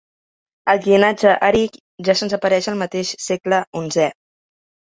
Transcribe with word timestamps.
El 0.71 0.79
llinatge 0.85 1.33
Erill 1.49 1.77
ja 2.09 2.17
se'ns 2.23 2.35
apareix 2.39 2.71
el 2.73 2.81
mateix 2.81 3.15
segle 3.29 3.63
onzè. 3.83 4.13